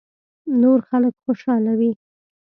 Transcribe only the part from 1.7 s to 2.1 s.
وي.